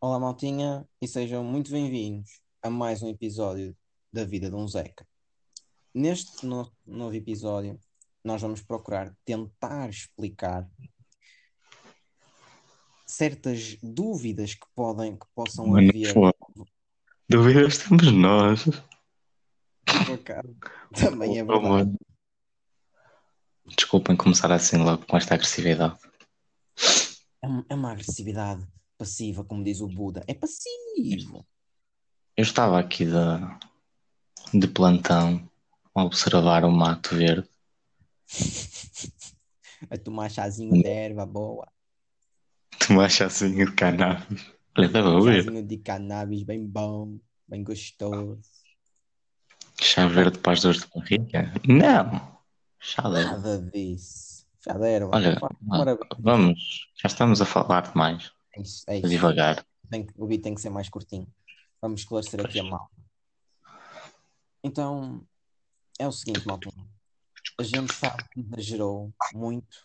Olá, 0.00 0.18
maltinha, 0.18 0.86
e 1.00 1.08
sejam 1.08 1.42
muito 1.42 1.70
bem-vindos 1.70 2.40
a 2.62 2.70
mais 2.70 3.02
um 3.02 3.08
episódio 3.08 3.76
da 4.12 4.24
Vida 4.24 4.48
de 4.48 4.54
um 4.54 4.66
Zeca. 4.66 5.06
Neste 5.94 6.46
no- 6.46 6.72
novo 6.86 7.14
episódio, 7.14 7.78
nós 8.22 8.40
vamos 8.40 8.62
procurar 8.62 9.12
tentar 9.24 9.90
explicar 9.90 10.68
certas 13.06 13.76
dúvidas 13.82 14.54
que 14.54 14.66
podem, 14.74 15.16
que 15.18 15.26
possam 15.34 15.66
Mano, 15.68 15.88
haver 15.88 16.14
dúvidas 17.28 17.78
temos 17.78 18.12
nós. 18.12 18.64
acaso. 20.14 20.56
Também 20.94 21.38
é 21.38 21.42
Oh, 21.42 21.46
verdade. 21.46 21.68
mano. 21.68 21.98
Desculpem 23.76 24.16
começar 24.16 24.50
assim 24.52 24.76
logo 24.78 25.04
com 25.06 25.16
esta 25.16 25.34
agressividade. 25.34 25.98
É 27.42 27.46
uma, 27.46 27.66
é 27.68 27.74
uma 27.74 27.92
agressividade 27.92 28.66
passiva, 28.98 29.44
como 29.44 29.62
diz 29.64 29.80
o 29.80 29.86
Buda. 29.88 30.24
É 30.26 30.34
passivo. 30.34 31.46
Eu 32.36 32.42
estava 32.42 32.78
aqui 32.78 33.06
de, 33.06 34.58
de 34.58 34.66
plantão 34.68 35.48
a 35.94 36.04
observar 36.04 36.64
o 36.64 36.70
mato 36.70 37.14
verde. 37.16 37.48
A 39.90 39.96
tomar 39.96 40.28
chazinho 40.28 40.82
de 40.82 40.88
erva 40.88 41.24
boa, 41.24 41.68
Tomar 42.84 43.08
chazinho 43.08 43.64
de 43.64 43.72
cannabis. 43.76 44.52
Olha, 44.76 44.90
chazinho 44.90 45.62
de 45.64 45.76
cannabis 45.78 46.42
bem 46.42 46.66
bom, 46.66 47.20
bem 47.46 47.62
gostoso. 47.62 48.40
Chá 49.80 50.08
verde 50.08 50.36
para 50.40 50.54
as 50.54 50.62
dores 50.62 50.80
de 50.80 50.88
barriga? 50.92 51.52
Não. 51.66 52.38
Chá 52.80 53.02
de 53.02 53.20
erva. 53.20 53.36
Nada 53.36 53.58
disso. 53.70 54.44
Já 54.66 54.72
deram. 54.72 55.10
Olha, 55.12 55.38
Maravilha. 55.60 56.08
vamos. 56.18 56.88
Já 57.00 57.06
estamos 57.06 57.40
a 57.40 57.46
falar 57.46 57.82
demais. 57.82 58.32
É 58.58 58.62
isso, 58.62 58.84
é 58.88 58.98
isso. 58.98 59.08
Devagar. 59.08 59.64
Tem 59.88 60.06
o 60.16 60.26
vídeo 60.26 60.42
tem 60.42 60.54
que 60.54 60.60
ser 60.60 60.70
mais 60.70 60.88
curtinho. 60.88 61.26
Vamos 61.80 62.00
esclarecer 62.00 62.40
aqui 62.44 62.58
a 62.58 62.64
mal. 62.64 62.90
Então, 64.62 65.22
é 65.98 66.06
o 66.06 66.12
seguinte, 66.12 66.46
maltinho. 66.46 66.88
A 67.58 67.62
gente 67.62 67.92
sabe 67.94 68.24
que 68.32 68.40
exagerou 68.40 69.12
muito 69.32 69.78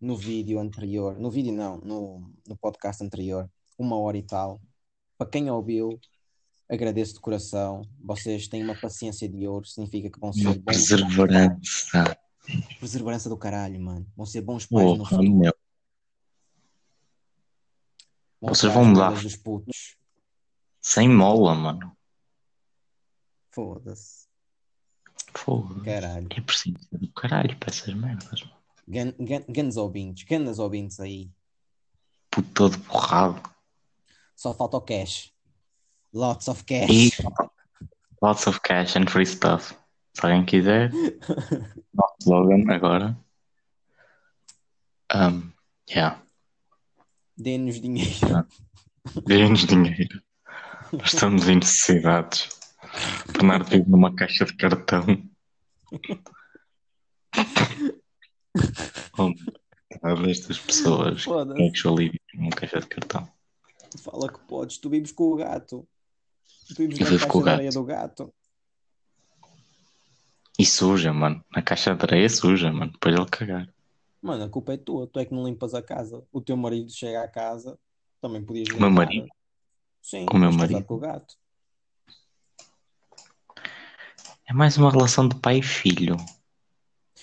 no 0.00 0.16
vídeo 0.16 0.60
anterior. 0.60 1.18
No 1.18 1.30
vídeo 1.30 1.52
não, 1.52 1.78
no, 1.78 2.30
no 2.46 2.56
podcast 2.56 3.02
anterior. 3.02 3.50
Uma 3.78 3.98
hora 3.98 4.18
e 4.18 4.22
tal. 4.22 4.60
Para 5.16 5.30
quem 5.30 5.50
ouviu, 5.50 5.98
agradeço 6.68 7.14
de 7.14 7.20
coração. 7.20 7.82
Vocês 8.04 8.46
têm 8.48 8.62
uma 8.62 8.78
paciência 8.78 9.28
de 9.28 9.46
ouro. 9.48 9.66
Significa 9.66 10.10
que 10.10 10.20
vão 10.20 10.32
ser 10.32 10.46
Uma 10.46 10.54
bons. 10.54 10.62
perseverança. 10.64 12.18
Perseverança 12.78 13.28
do 13.28 13.36
caralho, 13.36 13.80
mano. 13.80 14.06
Vão 14.14 14.26
ser 14.26 14.42
bons 14.42 14.66
pais 14.66 14.98
no 14.98 15.04
futuro. 15.04 15.34
meu. 15.36 15.54
Vocês 18.40 18.72
vão 18.72 18.84
mudar. 18.86 19.12
dos 19.12 19.36
putos. 19.36 19.96
Sem 20.80 21.08
mola, 21.08 21.54
mano. 21.54 21.96
Foda-se. 23.50 24.26
Foda. 25.34 25.84
Caralho. 25.84 26.28
É 26.30 26.40
preciso 26.40 26.78
do 26.92 27.08
caralho 27.12 27.56
para 27.58 27.70
essas 27.70 27.92
merdas, 27.94 28.42
mano. 28.42 28.56
Gan- 28.88 29.14
gan- 29.20 29.44
Ganos 29.48 29.76
ouvintes, 29.76 30.24
ganas 30.24 30.58
ouvintes 30.58 30.98
aí. 31.00 31.30
Puto 32.30 32.48
todo 32.54 32.78
borrado. 32.78 33.40
Só 34.34 34.54
falta 34.54 34.76
o 34.78 34.80
cash. 34.80 35.32
Lots 36.12 36.48
of 36.48 36.64
cash. 36.64 36.88
E 36.90 37.10
lots 38.22 38.46
of 38.46 38.60
cash 38.62 38.96
and 38.96 39.06
free 39.08 39.26
stuff. 39.26 39.74
Se 40.14 40.26
alguém 40.26 40.44
quiser, 40.44 40.90
nosso 41.94 42.14
slogan 42.20 42.72
agora. 42.72 43.16
Um, 45.14 45.52
yeah. 45.88 46.19
Dê-nos 47.40 47.80
dinheiro. 47.80 48.46
Dê-nos 49.26 49.64
dinheiro. 49.66 50.22
Nós 50.92 51.14
estamos 51.14 51.48
em 51.48 51.56
necessidades. 51.56 52.48
Bernardo 53.32 53.64
vive 53.70 53.88
numa 53.88 54.14
caixa 54.14 54.44
de 54.44 54.54
cartão. 54.56 55.06
Como 59.12 59.34
destas 60.26 60.58
pessoas 60.58 61.24
que 61.24 61.30
actually 61.66 62.10
vivem 62.10 62.20
numa 62.34 62.50
caixa 62.50 62.80
de 62.80 62.86
cartão. 62.88 63.26
Fala 63.98 64.30
que 64.30 64.40
podes. 64.40 64.76
Tu 64.78 64.90
vives 64.90 65.12
com 65.12 65.24
o 65.32 65.36
gato. 65.36 65.88
Tu 66.68 66.74
vives 66.74 66.98
Eu 66.98 67.04
na 67.06 67.10
vivo 67.10 67.20
caixa 67.20 67.32
com 67.32 67.38
o 67.38 67.40
de 67.40 67.44
gato. 67.46 67.54
areia 67.54 67.70
do 67.70 67.84
gato. 67.84 68.34
E 70.58 70.66
suja, 70.66 71.12
mano. 71.12 71.42
Na 71.54 71.62
caixa 71.62 71.94
de 71.94 72.02
areia 72.04 72.28
suja, 72.28 72.70
mano. 72.70 72.92
Depois 72.92 73.14
ele 73.14 73.26
cagar. 73.26 73.66
Mano, 74.22 74.44
a 74.44 74.48
culpa 74.48 74.74
é 74.74 74.76
tua. 74.76 75.06
Tu 75.06 75.18
é 75.20 75.24
que 75.24 75.34
não 75.34 75.44
limpas 75.46 75.74
a 75.74 75.82
casa. 75.82 76.22
O 76.32 76.40
teu 76.40 76.56
marido 76.56 76.90
chega 76.92 77.22
à 77.22 77.28
casa. 77.28 77.78
Também 78.20 78.44
podias 78.44 78.68
O 78.68 78.78
meu 78.78 78.88
limpar. 78.90 79.06
marido? 79.06 79.28
Sim, 80.02 80.26
O 80.32 80.38
meu 80.38 80.52
marido. 80.52 80.84
com 80.84 80.94
o 80.94 80.98
gato. 80.98 81.36
É 84.46 84.52
mais 84.52 84.76
uma 84.76 84.90
relação 84.90 85.28
de 85.28 85.36
pai 85.36 85.58
e 85.58 85.62
filho. 85.62 86.16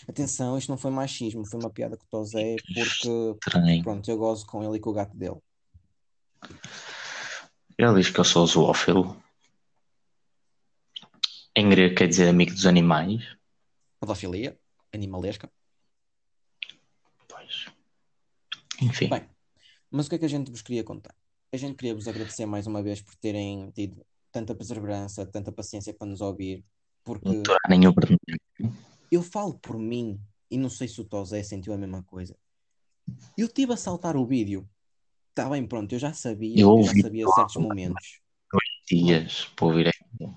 Atenção, 0.08 0.58
isto 0.58 0.70
não 0.70 0.78
foi 0.78 0.90
machismo. 0.92 1.46
Foi 1.46 1.60
uma 1.60 1.70
piada 1.70 1.98
com 1.98 2.06
o 2.06 2.08
Tozé. 2.10 2.56
Porque, 2.74 3.38
Estranho. 3.46 3.84
pronto, 3.84 4.10
eu 4.10 4.18
gozo 4.18 4.46
com 4.48 4.64
ele 4.64 4.78
e 4.78 4.80
com 4.80 4.90
o 4.90 4.94
gato 4.94 5.16
dele. 5.16 5.38
Ele 7.78 7.94
diz 7.96 8.10
que 8.10 8.20
eu 8.20 8.24
sou 8.24 8.46
zoófilo. 8.48 9.22
Em 11.56 11.70
grego 11.70 11.96
quer 11.96 12.08
dizer 12.08 12.30
amigo 12.30 12.52
dos 12.54 12.66
animais. 12.66 13.24
Pedofilia. 14.00 14.58
Animalesca. 14.94 15.52
Pois. 17.28 17.68
Enfim. 18.82 19.10
Bem, 19.10 19.28
mas 19.90 20.06
o 20.06 20.10
que 20.10 20.16
é 20.16 20.20
que 20.20 20.26
a 20.26 20.30
gente 20.30 20.52
vos 20.52 20.62
queria 20.62 20.84
contar? 20.84 21.16
A 21.52 21.58
gente 21.58 21.76
queria 21.76 21.96
vos 21.96 22.08
agradecer 22.08 22.46
mais 22.46 22.68
uma 22.68 22.84
vez 22.84 23.02
por 23.02 23.16
terem 23.16 23.72
tido 23.72 24.06
tanta 24.32 24.54
perseverança, 24.54 25.26
tanta 25.26 25.52
paciência 25.52 25.94
para 25.94 26.08
nos 26.08 26.22
ouvir, 26.22 26.64
porque 27.04 27.30
Não 27.30 27.58
nenhum 27.70 27.94
eu 29.12 29.24
falo 29.24 29.58
por 29.58 29.78
mim 29.78 30.20
e 30.52 30.58
não 30.58 30.70
sei 30.70 30.88
se 30.88 31.00
o 31.00 31.06
Tozé 31.06 31.42
sentiu 31.44 31.74
a 31.74 31.78
mesma 31.78 32.04
coisa. 32.04 32.36
Eu 33.38 33.48
tive 33.48 33.74
a 33.74 33.78
saltar 33.78 34.18
o 34.18 34.26
vídeo. 34.26 34.70
Está 35.30 35.50
bem, 35.50 35.66
pronto, 35.66 35.94
eu 35.94 36.00
já 36.00 36.14
sabia, 36.14 36.60
Eu 36.60 36.78
eu 36.78 36.84
já 36.84 36.94
sabia 37.02 37.28
certos 37.28 37.56
momentos. 37.56 38.20
dias 38.86 39.46
para 39.56 39.66
ouvir 39.66 39.88
aquilo. 39.88 40.36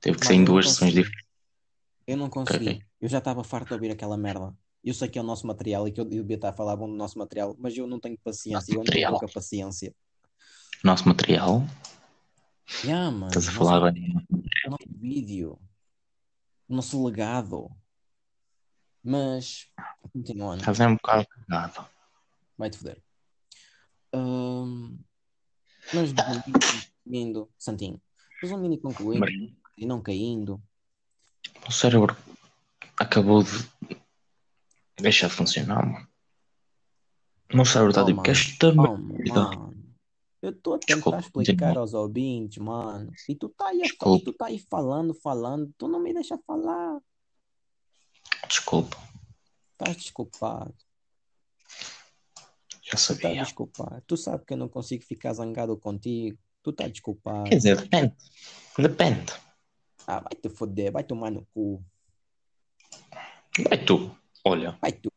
Teve 0.00 0.16
que 0.18 0.24
Mas 0.24 0.28
ser 0.28 0.34
em 0.34 0.44
duas 0.44 0.68
sessões 0.68 0.92
diferentes. 0.92 1.26
Eu 2.06 2.16
não 2.16 2.30
consegui. 2.30 2.68
Ok. 2.68 2.82
Eu 3.00 3.08
já 3.08 3.18
estava 3.18 3.42
farto 3.42 3.68
de 3.68 3.74
ouvir 3.74 3.90
aquela 3.90 4.16
merda. 4.16 4.56
Eu 4.86 4.94
sei 4.94 5.08
que 5.08 5.18
é 5.18 5.20
o 5.20 5.24
nosso 5.24 5.44
material 5.48 5.88
e 5.88 5.92
que 5.92 6.00
eu 6.00 6.04
devia 6.04 6.36
estar 6.36 6.50
a 6.50 6.52
falar 6.52 6.76
bom 6.76 6.88
do 6.88 6.94
nosso 6.94 7.18
material, 7.18 7.56
mas 7.58 7.76
eu 7.76 7.88
não 7.88 7.98
tenho 7.98 8.16
paciência, 8.18 8.70
eu 8.70 8.76
não 8.76 8.84
tenho 8.84 9.02
material. 9.02 9.18
pouca 9.18 9.34
paciência. 9.34 9.92
Nosso 10.84 11.08
material. 11.08 11.64
Yeah, 12.84 13.10
mano, 13.10 13.26
Estás 13.26 13.48
a 13.48 13.52
nosso 13.52 13.58
falar 13.58 13.90
bem. 13.90 14.14
o 14.66 14.70
nosso 14.70 14.86
vídeo, 14.88 15.58
o 16.68 16.76
nosso 16.76 17.04
legado. 17.04 17.68
Mas, 19.02 19.66
continuando, 20.12 20.60
Estás 20.60 20.78
um 20.78 20.94
bocado 20.94 21.26
cagado. 21.48 21.88
vai-te 22.56 22.78
foder. 22.78 23.02
Ahm, 24.12 24.98
mas 25.92 26.12
concluindo, 26.12 27.50
Santinho, 27.58 28.00
resumindo 28.40 28.74
e 28.74 28.78
concluindo, 28.78 29.26
e 29.76 29.84
não 29.84 30.00
caindo, 30.00 30.62
O 31.68 31.72
cérebro 31.72 32.16
acabou 32.98 33.42
de 33.42 33.68
deixar 35.02 35.28
de 35.28 35.34
funcionar, 35.34 35.84
mano. 35.86 36.08
O 37.52 37.56
meu 37.56 37.64
cérebro 37.64 37.90
está 37.90 38.02
Oh, 38.02 38.06
tipo, 38.06 38.16
mano. 38.16 38.24
que 38.24 38.30
esta 38.30 38.68
oh, 38.68 38.96
merda. 38.96 39.50
eu 40.42 40.50
estou 40.50 40.74
a 40.74 40.78
tentar 40.78 40.94
Desculpa, 41.18 41.18
explicar 41.20 41.76
aos 41.78 41.94
ouvintes, 41.94 42.58
mano, 42.58 43.12
e 43.28 43.34
tu 43.36 43.48
tá 43.50 43.68
aí, 43.68 43.82
Desculpa. 43.82 44.24
tu 44.24 44.32
tá 44.32 44.46
aí 44.46 44.58
falando, 44.58 45.14
falando, 45.14 45.72
tu 45.78 45.86
não 45.88 46.00
me 46.00 46.12
deixa 46.12 46.36
falar, 46.46 46.98
Desculpa, 48.48 48.96
estás 49.72 49.96
desculpado. 49.96 50.74
já 52.82 52.90
Tu 52.90 52.90
tá 52.90 52.96
sabia. 52.98 53.42
desculpado. 53.42 54.02
Tu 54.06 54.16
sabes 54.16 54.44
que 54.46 54.52
eu 54.54 54.56
não 54.58 54.68
consigo 54.68 55.04
ficar 55.04 55.32
zangado 55.34 55.76
contigo. 55.76 56.38
Tu 56.62 56.72
tá 56.72 56.86
desculpado. 56.88 57.44
Quer 57.48 57.56
dizer, 57.56 57.76
depende. 57.80 58.14
Depende. 58.78 59.32
Ah, 60.06 60.20
vai 60.20 60.32
te 60.40 60.48
foder, 60.48 60.92
vai 60.92 61.02
tomar 61.04 61.30
no 61.32 61.44
cu. 61.46 61.84
Vai 63.68 63.84
tu. 63.84 64.16
Olha, 64.48 64.78
Vai 64.80 64.92
tu. 64.92 65.10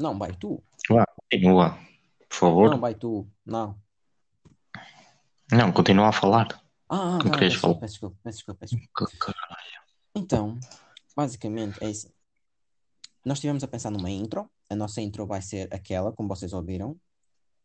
Não, 0.00 0.18
vai 0.18 0.32
tu. 0.32 0.62
continua. 1.30 1.78
Por 2.26 2.36
favor. 2.36 2.70
Não, 2.70 2.80
vai 2.80 2.94
tu. 2.94 3.28
Não. 3.44 3.78
Não, 5.52 5.70
continua 5.70 6.08
a 6.08 6.12
falar. 6.12 6.48
Ah, 6.88 7.16
ah, 7.16 7.18
Não 7.22 7.30
peço 7.38 7.58
falar? 7.58 7.74
peço 7.74 7.92
desculpa, 7.92 8.16
peço 8.24 8.36
desculpa, 8.38 8.60
peço 8.60 8.76
desculpa. 8.76 9.34
Então, 10.14 10.58
basicamente 11.14 11.84
é 11.84 11.90
isso. 11.90 12.10
Nós 13.26 13.36
estivemos 13.36 13.62
a 13.62 13.68
pensar 13.68 13.90
numa 13.90 14.10
intro. 14.10 14.50
A 14.70 14.74
nossa 14.74 15.02
intro 15.02 15.26
vai 15.26 15.42
ser 15.42 15.68
aquela, 15.72 16.12
como 16.12 16.30
vocês 16.30 16.54
ouviram. 16.54 16.98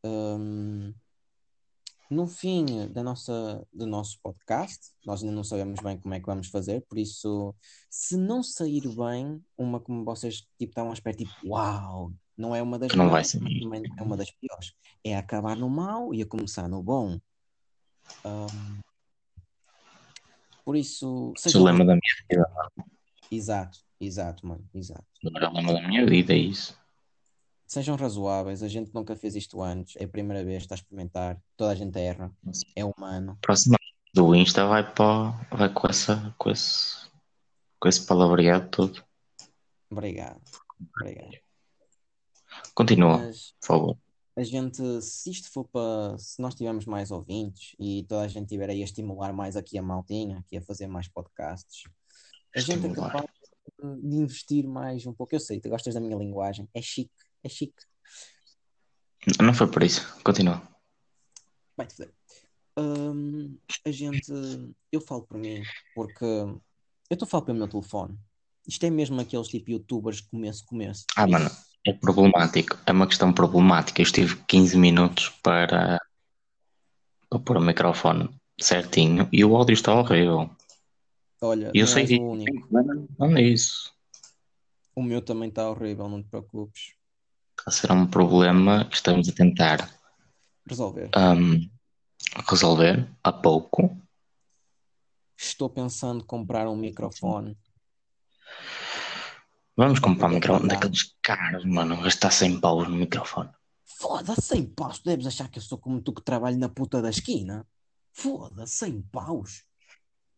Hum, 0.06 0.94
no 2.10 2.28
fim 2.28 2.88
da 2.92 3.04
nossa, 3.04 3.66
do 3.74 3.86
nosso 3.86 4.18
podcast, 4.22 4.92
nós 5.06 5.22
ainda 5.22 5.36
não 5.36 5.44
sabemos 5.44 5.80
bem 5.82 6.00
como 6.00 6.14
é 6.14 6.20
que 6.20 6.26
vamos 6.26 6.48
fazer, 6.48 6.82
por 6.88 6.98
isso, 6.98 7.54
se 7.90 8.16
não 8.16 8.42
sair 8.42 8.88
bem, 8.96 9.44
uma 9.58 9.80
como 9.80 10.06
vocês 10.06 10.42
tipo, 10.58 10.72
estão 10.72 10.90
a 10.90 10.94
esperar, 10.94 11.18
tipo, 11.18 11.34
uau, 11.46 12.12
não 12.38 12.56
é 12.56 12.62
uma 12.62 12.80
das 12.80 12.94
não 12.94 13.10
vai 13.10 13.24
melhores, 13.24 13.32
ser. 13.32 13.92
é 13.98 14.02
uma 14.02 14.16
das 14.16 14.32
piores. 14.32 14.74
É 15.04 15.18
acabar 15.18 15.58
no 15.58 15.70
mau 15.70 16.14
e 16.14 16.22
a 16.22 16.26
começar 16.26 16.68
no 16.68 16.82
bom. 16.84 17.20
Ahm, 18.24 18.80
por 20.64 20.76
isso, 20.76 21.34
é 21.46 21.58
o 21.58 21.64
lema 21.64 21.86
da 21.86 21.94
minha 21.94 22.26
vida. 22.30 22.50
exato, 23.32 23.80
exato, 24.00 24.46
mano, 24.46 24.64
exato. 24.74 25.06
Agora 25.26 25.50
o 25.50 25.54
lema 25.54 25.74
da 25.74 25.88
minha 25.88 26.06
vida, 26.06 26.34
é 26.34 26.38
isso. 26.38 26.78
Sejam 27.68 27.98
razoáveis, 27.98 28.64
a 28.64 28.70
gente 28.70 28.94
nunca 28.94 29.14
fez 29.14 29.36
isto 29.36 29.62
antes, 29.62 29.98
é 29.98 30.06
a 30.06 30.08
primeira 30.08 30.42
vez 30.44 30.64
está 30.64 30.74
a 30.74 30.78
experimentar, 30.78 31.38
toda 31.58 31.72
a 31.72 31.76
gente 31.76 32.00
erra, 32.00 32.32
é 32.74 32.86
humano. 32.86 33.38
Próxima 33.42 33.76
do 34.14 34.34
Insta 34.34 34.66
vai 34.66 34.90
para 34.90 35.32
vai 35.52 35.72
com 35.74 35.86
essa 35.88 36.34
com 36.38 36.50
esse 36.50 36.96
com 37.78 37.90
esse 37.90 38.06
palavreado 38.06 38.70
todo. 38.70 39.04
Obrigado, 39.92 40.42
obrigado. 40.98 41.38
Continua, 42.74 43.18
Mas 43.18 43.54
por 43.60 43.68
favor. 43.68 43.98
a 44.38 44.44
gente, 44.44 45.02
se 45.02 45.30
isto 45.30 45.52
for 45.52 45.66
para, 45.66 46.18
se 46.18 46.42
nós 46.42 46.56
tivermos 46.56 46.86
mais 46.86 47.12
ouvintes 47.12 47.76
e 47.78 48.06
toda 48.08 48.22
a 48.22 48.28
gente 48.30 48.44
estiver 48.44 48.70
aí 48.70 48.82
a 48.82 48.86
estimular 48.86 49.34
mais 49.34 49.58
aqui 49.58 49.78
a 49.78 49.82
maltinha, 49.82 50.40
aqui 50.40 50.56
a 50.56 50.62
fazer 50.62 50.88
mais 50.88 51.10
podcasts, 51.10 51.84
a 52.56 52.62
gente 52.62 52.88
é 52.88 52.94
capaz 52.94 53.26
de 53.82 54.16
investir 54.16 54.66
mais 54.66 55.06
um 55.06 55.14
pouco. 55.14 55.36
Eu 55.36 55.40
sei, 55.40 55.60
tu 55.60 55.68
gostas 55.68 55.94
da 55.94 56.00
minha 56.00 56.18
linguagem, 56.18 56.68
é 56.74 56.82
chique, 56.82 57.27
é 57.48 57.50
chique. 57.50 57.84
Não 59.42 59.54
foi 59.54 59.68
por 59.68 59.84
isso. 59.84 60.06
Continua. 60.24 60.62
Vai-te 61.76 61.96
foder. 61.96 62.14
Hum, 62.78 63.58
a 63.86 63.92
gente, 63.92 64.32
eu 64.92 65.02
falo 65.02 65.24
por 65.24 65.38
mim, 65.38 65.64
porque 65.96 66.24
eu 66.24 66.62
estou 67.10 67.26
a 67.26 67.30
falar 67.30 67.46
pelo 67.46 67.58
meu 67.58 67.68
telefone. 67.68 68.18
Isto 68.68 68.86
é 68.86 68.90
mesmo 68.90 69.20
aqueles 69.20 69.48
tipo 69.48 69.72
youtubers 69.72 70.22
começo, 70.22 70.66
começo. 70.66 71.06
Ah, 71.16 71.24
Por 71.24 71.32
mano, 71.32 71.48
isso, 71.48 71.66
é 71.86 71.94
problemático. 71.94 72.78
É 72.86 72.92
uma 72.92 73.08
questão 73.08 73.34
problemática. 73.34 74.02
Eu 74.02 74.04
estive 74.04 74.36
15 74.48 74.78
minutos 74.78 75.30
para, 75.42 76.00
para 77.30 77.40
pôr 77.40 77.58
o 77.58 77.62
microfone 77.62 78.30
certinho 78.60 79.28
e 79.32 79.44
o 79.44 79.56
áudio 79.56 79.74
está 79.74 79.94
horrível. 79.94 80.50
olha, 81.42 81.72
eu 81.74 81.88
sei 81.88 82.06
que 82.06 82.16
o 82.20 82.32
único. 82.32 82.68
não 83.18 83.38
é 83.38 83.42
isso. 83.42 83.94
O 84.96 85.02
meu 85.02 85.22
também 85.22 85.50
está 85.50 85.70
horrível, 85.70 86.10
não 86.10 86.22
te 86.22 86.30
preocupes. 86.30 86.97
Está 87.68 87.70
a 87.70 87.82
ser 87.82 87.92
um 87.92 88.08
problema 88.08 88.86
que 88.86 88.96
estamos 88.96 89.28
a 89.28 89.34
tentar 89.34 89.90
Resolver. 90.66 91.10
hum, 91.18 91.70
resolver 92.50 93.06
a 93.22 93.34
pouco. 93.34 94.02
Estou 95.38 95.70
pensando 95.70 96.24
em 96.24 96.26
comprar 96.26 96.70
um 96.70 96.78
microfone. 96.78 97.58
Vamos 99.76 100.00
comprar 100.00 100.30
um 100.30 100.32
é 100.32 100.36
microfone 100.36 100.70
daqueles 100.70 101.14
caros, 101.22 101.66
mano. 101.66 102.02
Gastar 102.02 102.32
100 102.32 102.62
paus 102.62 102.88
no 102.88 102.96
microfone. 102.96 103.50
Foda-se, 103.84 104.42
100 104.44 104.66
paus. 104.68 105.00
Tu 105.00 105.10
deves 105.10 105.28
achar 105.28 105.50
que 105.50 105.60
eu 105.60 105.64
sou 105.64 105.78
como 105.78 106.02
tu 106.02 106.14
que 106.14 106.24
trabalho 106.24 106.58
na 106.58 106.70
puta 106.70 107.02
da 107.02 107.10
esquina. 107.10 107.68
Foda-se, 108.14 108.78
100 108.78 109.02
paus. 109.12 109.66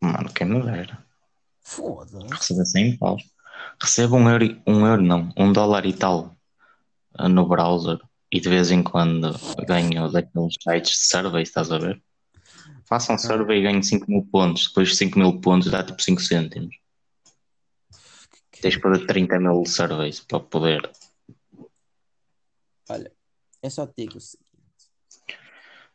Mano, 0.02 0.32
quem 0.32 0.48
me 0.48 0.60
dera. 0.64 1.06
Foda-se. 1.60 2.26
Receber 2.26 2.66
100 2.66 2.98
paus. 2.98 3.22
Recebo 3.80 4.16
um 4.16 4.28
euro, 4.28 4.60
um 4.66 4.84
euro 4.84 5.02
não, 5.02 5.32
um 5.36 5.52
dólar 5.52 5.86
e 5.86 5.92
tal 5.92 6.39
no 7.18 7.46
browser 7.46 7.98
e 8.32 8.40
de 8.40 8.48
vez 8.48 8.70
em 8.70 8.82
quando 8.82 9.32
ganho 9.66 10.10
daqueles 10.10 10.54
sites 10.62 10.92
de 10.92 11.06
survey, 11.06 11.42
estás 11.42 11.72
a 11.72 11.78
ver? 11.78 12.02
Façam 12.84 13.14
um 13.16 13.18
survey 13.18 13.58
e 13.58 13.62
ganho 13.62 13.82
5 13.82 14.10
mil 14.10 14.24
pontos. 14.30 14.68
Depois 14.68 14.90
de 14.90 14.96
5 14.96 15.18
mil 15.18 15.40
pontos 15.40 15.70
dá 15.70 15.82
tipo 15.82 16.00
5 16.00 16.20
cêntimos. 16.20 16.76
Tens 18.60 18.76
que 18.76 18.82
fazer 18.82 19.06
30 19.06 19.38
mil 19.40 19.64
surveys 19.64 20.20
para 20.20 20.40
poder. 20.40 20.90
Olha, 22.88 23.12
é 23.62 23.70
só 23.70 23.86
te 23.86 23.94
digo 23.98 24.18
o 24.18 24.20
seguinte. 24.20 24.50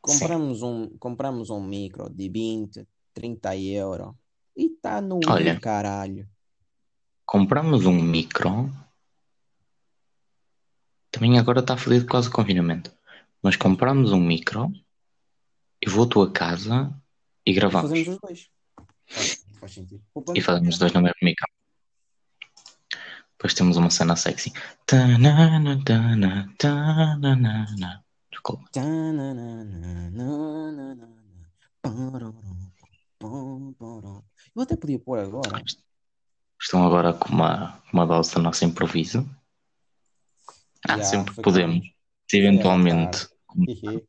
Compramos 0.01 0.61
um, 0.61 0.97
compramos 0.97 1.49
um 1.49 1.61
micro 1.61 2.09
de 2.09 2.29
20, 2.29 2.87
30 3.13 3.57
euros 3.57 4.13
e 4.55 4.67
está 4.67 5.01
no 5.01 5.19
Olha. 5.27 5.59
caralho. 5.59 6.27
Compramos 7.25 7.85
um 7.85 8.01
micro. 8.01 8.71
Também 11.15 11.39
agora 11.39 11.61
está 11.61 11.77
fodido 11.77 12.05
quase 12.07 12.27
o 12.27 12.31
confinamento. 12.31 12.91
Mas 13.41 13.55
compramos 13.55 14.11
um 14.11 14.19
micro. 14.19 14.69
Eu 15.79 15.89
vou 15.89 16.03
à 16.03 16.09
tua 16.09 16.29
casa 16.29 16.93
e 17.45 17.53
gravamos. 17.53 17.89
Fazemos 17.89 18.15
os 18.15 18.19
dois. 18.19 18.49
Faz, 19.07 19.45
faz 19.57 19.71
sentido. 19.71 20.03
E 20.35 20.41
fazemos 20.41 20.75
os 20.75 20.77
dois 20.77 20.91
no 20.91 21.01
mesmo 21.01 21.15
micro. 21.21 21.47
Depois 23.31 23.53
temos 23.53 23.77
uma 23.77 23.89
cena 23.89 24.17
sexy. 24.17 24.51
Tanana, 24.85 25.81
tana, 25.85 26.53
tanana. 26.57 28.03
Desculpa. 28.29 28.69
Eu 34.53 34.61
até 34.61 34.75
podia 34.75 34.99
pôr 34.99 35.19
agora. 35.19 35.63
Estão 36.61 36.85
agora 36.85 37.13
com 37.13 37.29
uma, 37.29 37.81
uma 37.93 38.05
dose 38.05 38.33
do 38.33 38.41
nosso 38.41 38.65
improviso. 38.65 39.25
Ah, 40.87 40.97
Já, 40.97 41.03
sempre 41.03 41.35
podemos. 41.41 41.85
Se 42.29 42.37
eventualmente, 42.37 43.27
Hihi. 43.67 44.03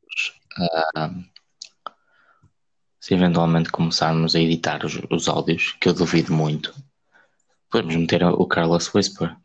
se 3.01 3.15
eventualmente 3.15 3.71
começarmos 3.71 4.35
a 4.35 4.41
editar 4.41 4.85
os, 4.85 5.01
os 5.11 5.29
áudios, 5.29 5.73
que 5.81 5.89
eu 5.89 5.95
duvido 5.95 6.33
muito, 6.33 6.75
podemos 7.71 7.97
meter 7.97 8.25
o 8.25 8.47
Carlos 8.47 8.93
Whisper 8.95 9.37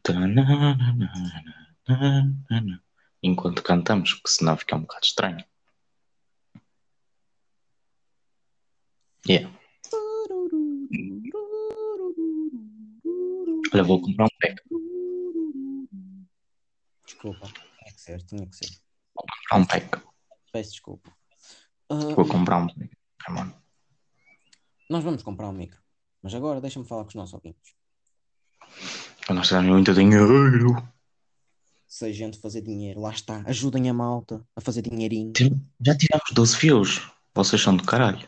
enquanto 3.24 3.64
cantamos, 3.64 4.14
porque 4.16 4.30
senão 4.30 4.58
fica 4.58 4.76
um 4.76 4.82
bocado 4.82 5.06
estranho. 5.06 5.46
Yeah. 9.28 9.48
Olha, 13.74 13.84
vou 13.84 14.02
comprar 14.02 14.26
um 14.26 14.30
pack. 14.42 14.62
Desculpa, 17.22 17.48
tinha 17.48 17.94
que 17.94 18.02
ser, 18.02 18.22
tinha 18.24 18.48
que 18.48 18.56
ser. 18.56 18.78
Vou 19.16 19.26
comprar 19.28 19.58
um 19.60 19.66
pack. 19.66 20.02
Peço 20.52 20.72
desculpa. 20.72 21.12
Ah, 21.90 21.96
Vou 22.16 22.26
comprar 22.28 22.58
um 22.58 22.68
pack. 22.68 22.90
Come 23.26 23.40
on. 23.42 23.52
nós 24.90 25.04
vamos 25.04 25.22
comprar 25.22 25.48
um 25.50 25.54
micro. 25.54 25.80
Mas 26.24 26.34
agora 26.34 26.60
deixa-me 26.60 26.86
falar 26.88 27.04
com 27.04 27.10
os 27.10 27.16
nossos 27.16 27.34
ouvintes. 27.36 27.74
Nós 29.30 29.50
temos 29.50 29.66
muito 29.68 29.94
dinheiro. 29.94 30.76
Se 31.88 32.06
a 32.06 32.12
gente 32.12 32.40
fazer 32.40 32.62
dinheiro, 32.62 33.02
lá 33.02 33.12
está. 33.12 33.44
Ajudem 33.46 33.88
a 33.90 33.94
malta 33.94 34.44
a 34.56 34.62
fazer 34.62 34.82
dinheirinho. 34.82 35.34
Já 35.86 35.96
tivemos 35.96 36.26
12 36.34 36.58
views. 36.58 37.12
Vocês 37.36 37.62
são 37.62 37.76
do 37.78 37.84
caralho. 37.84 38.28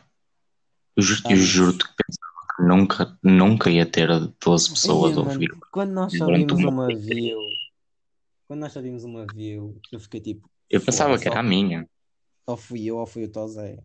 Eu, 0.96 1.04
Vamos. 1.24 1.40
juro-te 1.40 1.84
que 1.84 1.94
pensava 1.96 2.46
que 2.56 2.62
nunca, 2.62 3.18
nunca 3.22 3.70
ia 3.70 3.84
ter 3.86 4.08
12 4.40 4.70
pessoas 4.70 5.16
a 5.16 5.20
ouvir. 5.20 5.50
quando 5.72 5.90
nós 5.92 6.16
só 6.16 6.26
vimos 6.26 6.52
uma 6.62 6.86
view, 6.86 7.40
quando 8.46 8.60
nós 8.60 8.74
vimos 8.74 9.04
uma 9.04 9.26
view, 9.26 9.80
eu 9.92 10.00
fiquei 10.00 10.20
tipo, 10.20 10.48
Eu 10.70 10.80
pensava 10.80 11.18
que 11.18 11.28
era 11.28 11.40
a 11.40 11.42
minha. 11.42 11.88
ou 12.46 12.56
fui 12.56 12.84
eu 12.84 12.96
ou 12.98 13.06
fui 13.06 13.24
o 13.24 13.28
Tozé. 13.30 13.82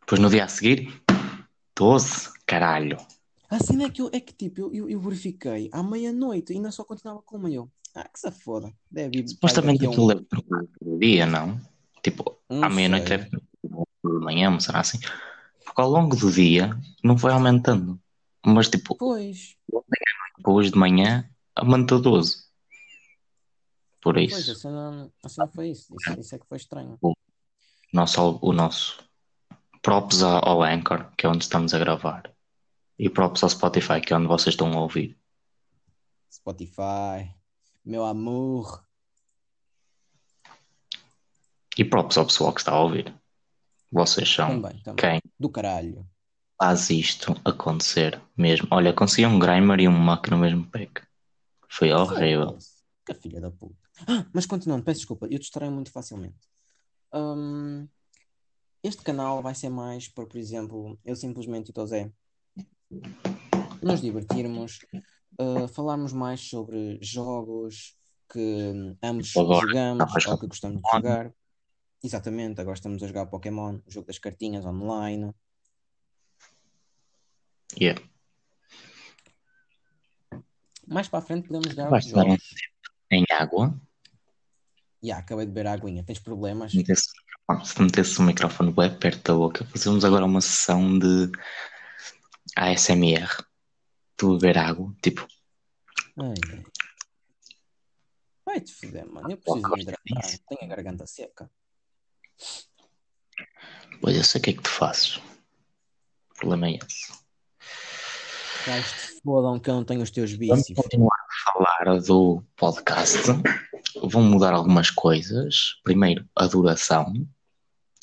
Depois 0.00 0.20
no 0.20 0.28
dia 0.28 0.44
a 0.44 0.48
seguir, 0.48 1.02
12. 1.76 2.32
Caralho. 2.46 2.98
A 3.48 3.58
cena 3.58 3.84
é 3.84 3.90
que, 3.90 4.02
eu, 4.02 4.10
é 4.12 4.20
que 4.20 4.34
tipo, 4.34 4.60
eu, 4.60 4.74
eu, 4.74 4.90
eu 4.90 5.00
verifiquei 5.00 5.70
à 5.72 5.82
meia-noite 5.82 6.52
e 6.52 6.56
ainda 6.56 6.70
só 6.70 6.84
continuava 6.84 7.22
com 7.22 7.36
uma 7.36 7.50
eu. 7.50 7.70
Ah, 7.94 8.08
que 8.08 8.18
se 8.18 8.30
foda. 8.30 8.72
Deve 8.90 9.18
ir 9.18 9.28
Supostamente 9.28 9.86
aquilo 9.86 10.04
um, 10.04 10.08
deve 10.08 10.24
trocar 10.24 10.64
por 10.78 10.98
dia, 10.98 11.26
não? 11.26 11.60
Tipo, 12.02 12.38
não 12.50 12.64
à 12.64 12.68
meia-noite 12.68 13.08
deve 13.08 13.30
trocar 13.30 13.86
por 14.02 14.20
manhã, 14.20 14.58
será 14.60 14.80
assim? 14.80 14.98
Porque 15.64 15.80
ao 15.80 15.88
longo 15.88 16.16
do 16.16 16.30
dia 16.30 16.76
não 17.02 17.16
foi 17.16 17.32
aumentando. 17.32 17.98
Mas 18.44 18.68
tipo, 18.68 18.96
Pois, 18.96 19.56
hoje 20.44 20.70
de 20.70 20.78
manhã 20.78 21.30
aumentou 21.54 22.00
12. 22.00 22.43
Por 24.04 24.16
pois, 24.16 24.32
isso, 24.32 24.54
cena, 24.56 25.10
a 25.24 25.28
cena 25.30 25.48
foi 25.48 25.70
isso. 25.70 25.96
isso. 25.98 26.20
Isso 26.20 26.34
é 26.34 26.38
que 26.38 26.46
foi 26.46 26.58
estranho. 26.58 26.98
nosso, 27.90 28.38
o 28.42 28.52
nosso 28.52 29.02
props 29.80 30.22
ao 30.22 30.62
Anchor, 30.62 31.10
que 31.16 31.24
é 31.24 31.28
onde 31.30 31.42
estamos 31.42 31.72
a 31.72 31.78
gravar. 31.78 32.30
E 32.98 33.08
props 33.08 33.42
ao 33.42 33.48
Spotify, 33.48 34.02
que 34.02 34.12
é 34.12 34.16
onde 34.18 34.26
vocês 34.26 34.52
estão 34.52 34.70
a 34.74 34.80
ouvir. 34.82 35.18
Spotify, 36.30 37.34
meu 37.82 38.04
amor. 38.04 38.84
E 41.78 41.82
props 41.82 42.18
ao 42.18 42.26
pessoal 42.26 42.52
que 42.52 42.60
está 42.60 42.72
a 42.72 42.80
ouvir. 42.80 43.10
Vocês 43.90 44.28
são 44.28 44.60
Também, 44.60 44.82
também. 44.82 44.96
quem 44.96 45.32
Do 45.40 45.48
caralho. 45.48 46.06
faz 46.60 46.90
isto 46.90 47.34
acontecer 47.42 48.20
mesmo. 48.36 48.68
Olha, 48.70 48.92
consegui 48.92 49.26
um 49.26 49.38
Grimer 49.38 49.80
e 49.80 49.88
um 49.88 49.98
Mac 49.98 50.28
no 50.28 50.36
mesmo 50.36 50.66
pack. 50.70 51.02
Foi 51.70 51.90
horrível. 51.90 52.58
Que 53.06 53.14
filha 53.14 53.40
da 53.40 53.50
puta. 53.50 53.83
Ah, 54.06 54.26
mas 54.32 54.46
continuando, 54.46 54.84
peço 54.84 55.00
desculpa, 55.00 55.26
eu 55.30 55.38
distraio 55.38 55.72
muito 55.72 55.90
facilmente. 55.90 56.48
Hum, 57.12 57.88
este 58.82 59.02
canal 59.02 59.42
vai 59.42 59.54
ser 59.54 59.70
mais 59.70 60.08
para, 60.08 60.26
por 60.26 60.36
exemplo, 60.36 60.98
eu 61.04 61.16
simplesmente 61.16 61.72
e 61.74 61.80
o 61.80 61.86
Zé 61.86 62.12
nos 63.82 64.00
divertirmos, 64.00 64.80
uh, 65.38 65.68
falarmos 65.68 66.12
mais 66.12 66.40
sobre 66.40 66.98
jogos 67.00 67.96
que 68.30 68.96
ambos 69.02 69.36
Agora, 69.36 69.66
jogamos 69.66 70.26
ou 70.26 70.38
que 70.38 70.46
gostamos 70.46 70.82
de 70.82 70.90
jogar. 70.90 71.32
Exatamente, 72.02 72.60
agora 72.60 72.74
estamos 72.74 73.02
a 73.02 73.06
jogar 73.06 73.26
Pokémon, 73.26 73.80
o 73.86 73.90
jogo 73.90 74.06
das 74.06 74.18
cartinhas 74.18 74.64
online. 74.64 75.32
Yeah. 77.78 78.00
Mais 80.86 81.08
para 81.08 81.20
a 81.20 81.22
frente 81.22 81.48
podemos 81.48 81.70
jogar 81.70 81.92
um 81.92 82.00
jogos. 82.00 82.73
Em 83.10 83.24
água. 83.30 83.78
Ya, 85.02 85.18
acabei 85.18 85.44
de 85.46 85.52
beber 85.52 85.68
a 85.68 85.72
aguinha. 85.72 86.02
Tens 86.04 86.18
problemas? 86.18 86.70
Se 86.72 86.78
metesse- 86.78 87.08
Se 87.64 87.82
metesse 87.82 88.18
o 88.18 88.22
microfone 88.22 88.72
bem 88.72 88.98
perto 88.98 89.22
da 89.32 89.34
boca, 89.38 89.66
fazemos 89.66 90.02
agora 90.04 90.24
uma 90.24 90.40
sessão 90.40 90.98
de 90.98 91.30
ASMR. 92.56 93.28
Tu 94.16 94.38
beber 94.38 94.56
água, 94.58 94.94
tipo, 95.02 95.26
Ai, 96.18 96.32
ai. 96.52 96.64
Vai-te 98.46 98.72
foder, 98.72 99.06
mano. 99.06 99.30
Eu 99.30 99.36
preciso 99.36 99.62
gosto 99.62 99.76
me 99.76 99.82
hidratar. 99.82 100.20
disso. 100.22 100.38
Tenho 100.48 100.62
a 100.62 100.66
garganta 100.74 101.06
seca. 101.06 101.50
pois 104.00 104.16
eu 104.16 104.24
sei 104.24 104.40
o 104.40 104.44
que 104.44 104.50
é 104.50 104.52
que 104.54 104.62
tu 104.62 104.70
fazes. 104.70 105.16
O 105.16 106.34
problema 106.36 106.68
é 106.68 106.76
esse. 106.76 107.12
Gajos 108.66 108.92
te 108.92 109.20
fodam 109.22 109.58
que 109.60 109.68
eu 109.68 109.74
não 109.74 109.84
tenho 109.84 110.02
os 110.02 110.10
teus 110.10 110.30
Vamos 110.32 110.38
vícios. 110.66 110.76
continuar 110.76 111.23
falar 111.44 112.00
do 112.00 112.42
podcast. 112.56 113.18
Vão 114.02 114.22
mudar 114.22 114.52
algumas 114.52 114.90
coisas. 114.90 115.80
Primeiro, 115.84 116.28
a 116.34 116.46
duração. 116.46 117.12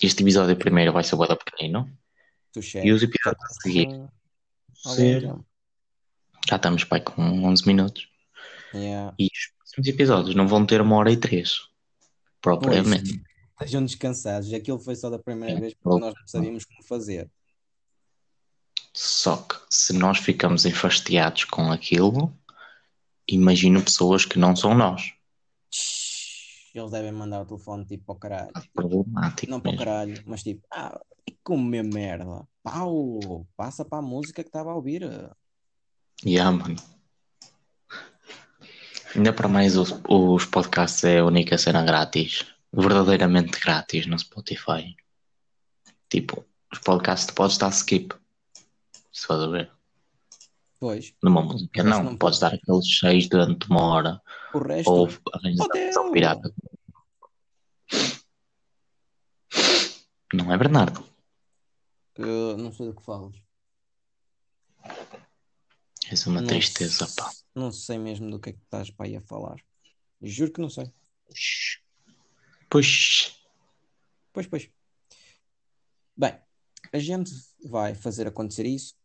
Este 0.01 0.23
episódio 0.23 0.55
primeiro 0.55 0.93
vai 0.93 1.03
ser 1.03 1.15
o 1.15 1.25
da 1.25 1.35
pequenino. 1.35 1.89
E 2.83 2.91
os 2.91 3.01
episódios 3.03 3.43
a 3.43 3.53
seguir 3.61 3.87
ser- 4.75 5.33
já 6.49 6.55
estamos 6.55 6.83
pai 6.83 6.99
com 7.01 7.21
11 7.45 7.65
minutos. 7.67 8.07
Yeah. 8.73 9.13
E 9.19 9.25
os 9.25 9.51
próximos 9.57 9.87
episódios 9.87 10.35
não 10.35 10.47
vão 10.47 10.65
ter 10.65 10.81
uma 10.81 10.95
hora 10.95 11.11
e 11.11 11.17
três. 11.17 11.59
Propriamente. 12.41 13.21
Estejam 13.53 13.85
descansados. 13.85 14.51
Aquilo 14.53 14.79
foi 14.79 14.95
só 14.95 15.09
da 15.09 15.19
primeira 15.19 15.57
É, 15.57 15.59
vez 15.61 15.73
porque 15.75 15.99
nós 15.99 16.13
não 16.15 16.27
sabíamos 16.27 16.65
como 16.65 16.83
fazer. 16.83 17.29
Só 18.93 19.37
que 19.37 19.55
se 19.69 19.93
nós 19.93 20.17
ficamos 20.17 20.65
enfastiados 20.65 21.45
com 21.45 21.71
aquilo, 21.71 22.35
imagino 23.27 23.83
pessoas 23.83 24.25
que 24.25 24.39
não 24.39 24.55
são 24.55 24.73
nós. 24.75 25.13
Eles 26.73 26.91
devem 26.91 27.11
mandar 27.11 27.41
o 27.41 27.45
telefone 27.45 27.85
tipo 27.85 28.05
para 28.05 28.13
o 28.13 28.19
caralho. 28.19 28.51
Problemático 28.73 29.51
Não 29.51 29.59
para 29.59 29.71
o 29.71 29.77
caralho, 29.77 30.23
mas 30.25 30.41
tipo, 30.43 30.65
ah, 30.71 30.99
comer 31.43 31.83
merda. 31.83 32.47
Pau, 32.63 33.45
passa 33.57 33.83
para 33.83 33.99
a 33.99 34.01
música 34.01 34.43
que 34.43 34.49
estava 34.49 34.71
a 34.71 34.75
ouvir. 34.75 35.03
Yeah, 36.25 36.51
mano. 36.55 36.77
Ainda 39.15 39.33
para 39.33 39.47
mais 39.47 39.75
os, 39.75 39.93
os 40.07 40.45
podcasts 40.45 41.03
é 41.03 41.19
a 41.19 41.25
única 41.25 41.57
cena 41.57 41.83
grátis. 41.83 42.45
Verdadeiramente 42.71 43.59
grátis 43.59 44.05
no 44.05 44.17
Spotify. 44.17 44.95
Tipo, 46.09 46.45
os 46.71 46.79
podcasts 46.79 47.27
tu 47.27 47.33
podes 47.33 47.57
dar 47.57 47.71
skip. 47.71 48.15
Se 49.11 49.27
faz 49.27 49.41
a 49.41 49.47
ver. 49.47 49.71
Pois, 50.81 51.13
Numa 51.21 51.43
música 51.43 51.83
não. 51.83 52.03
não 52.03 52.17
podes 52.17 52.39
pode. 52.39 52.53
dar 52.53 52.57
aqueles 52.59 52.97
seis 52.97 53.29
durante 53.29 53.69
uma 53.69 53.83
hora. 53.83 54.21
o 54.51 54.57
resto. 54.57 54.89
Ou 54.91 55.07
arranjas 55.31 55.59
a 55.61 55.63
Fodeu. 55.65 55.83
versão 55.83 56.11
pirata. 56.11 56.53
Não 60.33 60.51
é 60.51 60.57
Bernardo. 60.57 61.05
eu 62.17 62.57
não 62.57 62.71
sei 62.73 62.87
do 62.87 62.95
que 62.95 63.03
falas. 63.03 63.35
És 66.09 66.25
uma 66.25 66.41
Não 66.41 66.47
tristeza, 66.47 67.07
pá. 67.15 67.31
Não 67.53 67.71
sei 67.71 67.99
mesmo 67.99 68.31
do 68.31 68.39
que 68.39 68.49
é 68.49 68.53
que 68.53 68.59
estás 68.63 68.89
para 68.89 69.05
aí 69.05 69.15
a 69.15 69.21
falar. 69.21 69.57
Juro 70.19 70.51
que 70.51 70.61
não 70.61 70.69
sei. 70.69 70.91
Puxa. 72.71 73.31
Pois, 74.33 74.47
pois. 74.47 74.67
Bem, 76.17 76.39
a 76.91 76.97
gente 76.99 77.31
vai 77.69 77.93
fazer 77.93 78.25
acontecer 78.27 78.65
isso. 78.65 78.95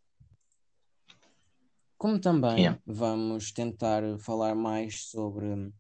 Como 1.99 2.21
também 2.21 2.59
Yeah. 2.61 2.81
vamos 2.87 3.53
tentar 3.53 4.03
falar 4.19 4.55
mais 4.55 5.09
sobre, 5.09 5.73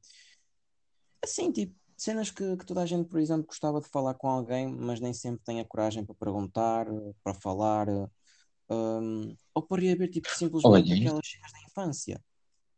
assim, 1.23 1.53
tipo, 1.53 1.75
cenas 1.97 2.31
que, 2.31 2.57
que 2.57 2.65
toda 2.67 2.83
a 2.83 2.87
gente, 2.87 3.09
por 3.09 3.21
exemplo, 3.21 3.47
gostava 3.47 3.81
de 3.81 3.89
falar 3.89 4.15
com 4.15 4.29
alguém, 4.29 4.67
mas 4.69 5.01
nem 5.01 5.13
sempre 5.13 5.45
tem 5.45 5.61
a 5.61 5.65
coragem 5.65 6.05
para 6.05 6.15
perguntar, 6.15 6.87
para 7.23 7.35
falar, 7.35 7.87
hum, 8.71 9.37
ou 9.55 9.63
para 9.63 9.85
ir 9.85 9.97
ver, 9.99 10.09
tipo, 10.09 10.29
simplesmente 10.31 10.93
Olha, 10.93 10.95
aquelas 10.95 11.29
cenas 11.29 11.53
da 11.53 11.61
infância. 11.63 12.25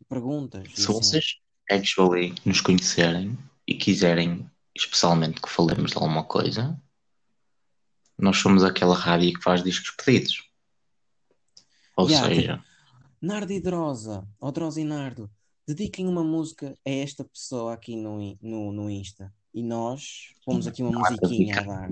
Perguntas. 0.09 0.69
Se 0.75 0.83
assim. 0.83 0.93
vocês 0.93 1.25
actually 1.71 2.35
nos 2.45 2.61
conhecerem 2.61 3.37
e 3.67 3.75
quiserem 3.75 4.49
especialmente 4.75 5.41
que 5.41 5.49
falemos 5.49 5.91
de 5.91 5.97
alguma 5.97 6.25
coisa, 6.25 6.81
nós 8.17 8.39
somos 8.39 8.65
aquela 8.65 8.95
rádio 8.95 9.33
que 9.35 9.43
faz 9.43 9.63
discos 9.63 9.91
pedidos. 9.91 10.49
Ou 11.97 12.09
Yeah, 12.09 12.29
seja, 12.29 12.65
Nardo 13.21 13.53
e 13.53 13.61
Drosa, 13.61 14.27
ou 14.41 14.53
Drosa 14.53 14.81
e 14.81 14.85
Nardo, 14.85 15.31
dediquem 15.67 16.07
uma 16.07 16.23
música 16.23 16.75
a 16.87 16.91
esta 16.91 17.25
pessoa 17.25 17.75
aqui 17.75 17.97
no, 17.97 18.37
no, 18.41 18.73
no 18.73 18.91
Insta. 18.91 19.33
E 19.53 19.63
nós 19.63 20.35
pomos 20.45 20.67
aqui 20.67 20.83
uma 20.83 20.93
musiquinha 20.93 21.61
a 21.61 21.65
dar. 21.65 21.91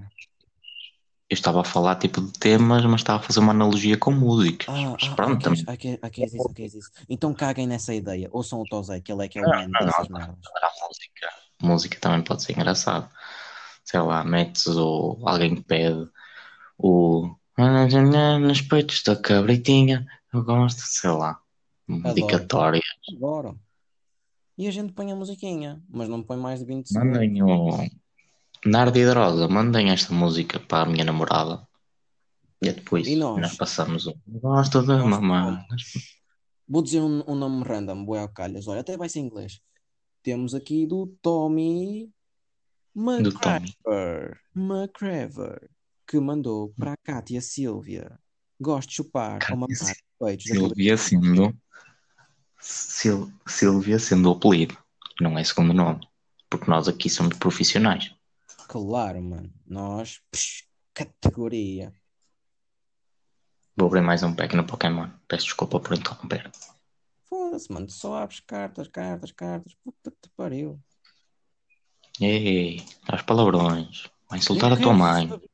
eu 1.29 1.35
estava 1.35 1.61
a 1.61 1.65
falar 1.65 1.97
tipo 1.97 2.21
de 2.21 2.33
temas, 2.39 2.85
mas 2.85 3.01
estava 3.01 3.19
a 3.19 3.23
fazer 3.23 3.41
uma 3.41 3.51
analogia 3.51 3.99
com 3.99 4.13
músicas. 4.13 4.69
Ah, 4.69 4.91
mas 4.91 5.09
ah, 5.09 5.15
pronto, 5.17 5.49
ah, 5.49 5.73
ah, 5.73 5.77
quer- 5.77 5.99
ah, 6.01 6.11
queres 6.11 6.35
isso, 6.35 6.49
ah, 6.49 6.55
queres 6.55 6.75
isso. 6.75 6.91
Então 7.09 7.35
caguem 7.35 7.67
nessa 7.67 7.93
ideia. 7.93 8.29
Ouçam 8.33 8.61
o 8.61 8.65
Tozé, 8.65 9.01
que 9.01 9.11
ele 9.11 9.25
é 9.25 9.29
que 9.29 9.39
é 9.39 9.43
o 9.43 9.45
Não, 9.51 9.69
man 9.69 9.71
dessas 9.71 10.09
merdas. 10.09 10.37
a 10.63 10.87
música. 10.87 11.29
Música 11.61 12.01
também 12.01 12.23
pode 12.23 12.43
ser 12.45 12.53
engraçado. 12.53 13.11
Sei 13.85 14.01
lá, 14.01 14.23
metes 14.25 14.67
o 14.67 15.19
alguém 15.25 15.57
que 15.57 15.63
pede 15.63 16.09
o 16.79 17.35
nos 17.59 18.61
peitos 18.61 19.03
da 19.03 19.17
cabritinha, 19.17 20.07
eu 20.37 20.45
gosto, 20.45 20.81
sei 20.81 21.11
lá, 21.11 21.41
Adoro. 21.89 22.15
dedicatória. 22.15 22.83
Adoro. 23.15 23.59
E 24.59 24.67
a 24.67 24.71
gente 24.71 24.93
põe 24.93 25.13
a 25.13 25.17
musiquinha, 25.17 25.83
mas 25.89 26.09
não 26.09 26.23
põe 26.23 26.37
mais 26.37 26.61
de 26.61 26.67
20 26.67 26.89
segundos. 26.89 27.13
Mandem 27.13 27.43
o 27.43 27.89
Nardi 28.65 29.01
e 29.01 29.07
Drosa, 29.07 29.49
mandem 29.49 29.91
esta 29.91 30.13
música 30.15 30.59
para 30.59 30.89
a 30.89 30.91
minha 30.91 31.05
namorada. 31.05 31.67
E 32.63 32.73
depois 32.73 33.07
E 33.07 33.17
nós? 33.17 33.41
nós 33.41 33.57
passamos 33.57 34.07
o 34.07 34.15
gosto 34.27 34.81
Nós 34.83 35.05
mamar. 35.05 35.67
Vou 36.67 36.83
dizer 36.83 37.01
um, 37.01 37.23
um 37.29 37.35
nome 37.35 37.63
random, 37.65 38.05
bué 38.05 38.21
ao 38.21 38.29
calhas. 38.29 38.67
Olha, 38.67 38.81
até 38.81 38.97
vai 38.97 39.09
ser 39.09 39.21
em 39.21 39.27
inglês. 39.27 39.61
Temos 40.23 40.55
aqui 40.55 40.87
do 40.87 41.07
Tommy 41.23 42.11
Do 42.95 43.31
Tommy. 43.39 43.77
McCraver, 43.85 44.41
McCraver, 44.57 45.71
que 46.09 46.19
mandou 46.19 46.73
para 46.79 46.95
a 46.95 46.97
Cátia 46.97 47.43
Silvia. 47.43 48.19
Gosto 48.61 48.89
de 48.89 48.95
chupar 48.97 49.39
ou 49.51 49.57
mamar 49.57 49.69
os 49.71 49.93
peitos 50.19 50.45
Silvia 50.47 50.97
sendo 50.97 51.57
Sil- 52.61 53.31
Silvia 53.47 53.99
sendo 53.99 54.31
o 54.31 54.33
apelido, 54.37 54.77
não 55.21 55.39
é 55.39 55.45
segundo 55.45 55.73
nome. 55.75 56.07
Porque 56.49 56.71
nós 56.71 56.89
aqui 56.89 57.11
somos 57.11 57.37
profissionais. 57.37 58.15
Claro, 58.69 59.23
mano. 59.23 59.53
Nós, 59.67 60.21
psh, 60.31 60.65
categoria. 60.95 61.93
Vou 63.77 63.89
abrir 63.89 64.01
mais 64.01 64.23
um 64.23 64.35
pack 64.35 64.57
no 64.57 64.65
Pokémon. 64.67 65.11
Peço 65.29 65.45
desculpa 65.45 65.79
por 65.79 65.95
interromper. 65.97 66.51
Foda-se, 67.29 67.71
mano. 67.71 67.91
Só 67.91 68.15
abres 68.17 68.41
cartas, 68.41 68.89
cartas, 68.89 69.33
cartas. 69.33 69.75
Puta 69.85 70.11
que 70.11 70.17
te 70.23 70.31
pariu. 70.37 70.81
Ei, 72.21 72.83
aos 73.07 73.23
palavrões. 73.23 74.09
Vai 74.31 74.39
insultar 74.39 74.71
Eu 74.71 74.77
a 74.77 74.81
tua 74.81 74.95
mãe. 74.95 75.29
saber. 75.29 75.51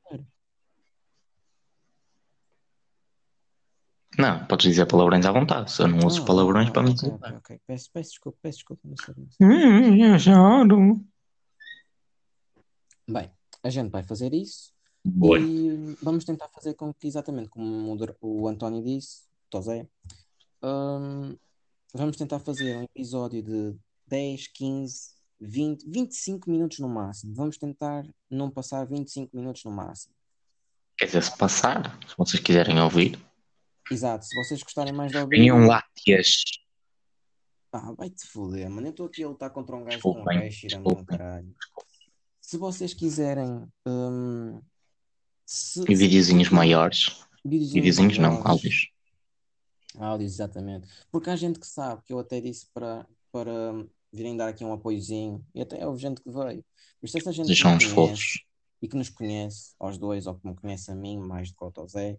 Não, 4.18 4.44
podes 4.46 4.66
dizer 4.70 4.86
palavrões 4.86 5.24
à 5.24 5.32
vontade. 5.32 5.72
Eu 5.78 5.88
não 5.88 6.06
uso 6.06 6.22
Ah, 6.22 6.26
palavrões 6.26 6.68
ah, 6.68 6.72
para 6.72 6.82
me 6.82 6.90
ok, 6.90 7.08
insultar. 7.08 7.34
ok. 7.36 7.60
Peço, 7.66 7.90
peço 7.92 8.10
desculpa, 8.10 8.38
peço 8.42 8.58
desculpa. 8.58 8.82
Não 8.84 8.96
sabia. 8.96 9.26
Hum, 9.40 9.96
eu 9.96 10.18
choro. 10.18 11.04
Bem, 13.08 13.30
a 13.62 13.70
gente 13.70 13.90
vai 13.90 14.02
fazer 14.02 14.32
isso. 14.34 14.72
Boa. 15.04 15.38
E 15.38 15.96
vamos 16.02 16.24
tentar 16.24 16.48
fazer 16.48 16.74
com 16.74 16.92
que, 16.94 17.06
exatamente 17.08 17.48
como 17.48 17.64
o, 18.20 18.42
o 18.42 18.48
António 18.48 18.82
disse, 18.84 19.22
Tosé, 19.50 19.88
hum, 20.62 21.34
vamos 21.94 22.16
tentar 22.16 22.38
fazer 22.38 22.76
um 22.76 22.82
episódio 22.84 23.42
de 23.42 23.74
10, 24.06 24.46
15, 24.48 25.10
20, 25.40 25.84
25 25.88 26.50
minutos 26.50 26.78
no 26.78 26.88
máximo. 26.88 27.34
Vamos 27.34 27.56
tentar 27.56 28.06
não 28.30 28.50
passar 28.50 28.86
25 28.86 29.36
minutos 29.36 29.64
no 29.64 29.72
máximo. 29.72 30.14
Quer 30.96 31.06
dizer, 31.06 31.22
se 31.22 31.36
passar, 31.36 31.98
se 32.06 32.14
vocês 32.16 32.40
quiserem 32.40 32.78
ouvir, 32.80 33.18
Exato, 33.90 34.24
se 34.24 34.34
vocês 34.36 34.62
gostarem 34.62 34.92
mais 34.92 35.10
de 35.12 35.18
ouvir. 35.18 35.38
venham 35.38 35.66
lá, 35.66 35.82
tias. 35.96 36.42
Ah, 37.72 37.92
vai-te 37.92 38.26
foder, 38.26 38.68
mano. 38.70 38.86
Eu 38.86 38.90
estou 38.90 39.06
aqui 39.06 39.22
a 39.24 39.28
lutar 39.28 39.50
contra 39.50 39.74
um 39.76 39.80
gajo 39.84 39.96
Desculpem, 39.96 40.24
com 40.24 40.30
um 40.30 40.40
gajo 40.40 40.58
tirando 40.60 40.98
um 40.98 41.04
caralho. 41.04 41.54
Se 42.40 42.56
vocês 42.58 42.92
quiserem, 42.94 43.66
hum, 43.86 44.60
Se, 45.44 45.80
E 45.90 45.94
videozinhos 45.94 46.48
se- 46.48 46.54
maiores. 46.54 47.06
videozinhos 47.44 47.72
Videozinhos 47.72 48.18
não, 48.18 48.30
maiores. 48.30 48.46
áudios. 48.50 48.88
Áudios, 49.96 50.32
exatamente. 50.34 50.88
Porque 51.10 51.28
há 51.30 51.36
gente 51.36 51.58
que 51.58 51.66
sabe, 51.66 52.02
que 52.04 52.12
eu 52.12 52.18
até 52.18 52.40
disse 52.40 52.66
para, 52.72 53.06
para 53.30 53.50
virem 54.12 54.36
dar 54.36 54.48
aqui 54.48 54.64
um 54.64 54.72
apoiozinho, 54.72 55.44
e 55.54 55.60
até 55.60 55.86
houve 55.86 56.00
gente 56.00 56.22
que 56.22 56.30
veio. 56.30 56.64
Por 57.00 57.06
isso, 57.06 57.18
essa 57.18 57.32
gente 57.32 57.48
nos 57.48 57.64
uns 57.64 57.84
fofos. 57.84 58.44
e 58.80 58.88
que 58.88 58.96
nos 58.96 59.08
conhece, 59.10 59.74
aos 59.78 59.98
dois, 59.98 60.26
ou 60.26 60.34
que 60.36 60.46
me 60.46 60.54
conhece 60.54 60.90
a 60.90 60.94
mim, 60.94 61.18
mais 61.18 61.50
do 61.50 61.56
que 61.72 61.80
ao 61.80 61.88
Zé, 61.88 62.18